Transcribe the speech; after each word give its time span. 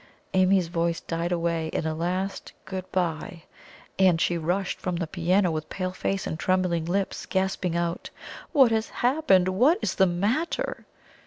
Amy's 0.33 0.67
voice 0.67 0.99
died 0.99 1.31
away 1.31 1.67
in 1.67 1.85
a 1.85 1.93
last 1.93 2.53
"Good 2.65 2.91
bye!" 2.91 3.43
and 3.99 4.19
she 4.19 4.35
rushed 4.35 4.79
from 4.81 4.95
the 4.95 5.05
piano, 5.05 5.51
with 5.51 5.69
pale 5.69 5.91
face 5.91 6.25
and 6.25 6.39
trembling 6.39 6.85
lips, 6.85 7.27
gasping 7.27 7.77
out: 7.77 8.09
"What 8.51 8.71
has 8.71 8.89
happened? 8.89 9.49
What 9.49 9.77
is 9.83 9.93
the 9.93 10.07
matter?" 10.07 10.87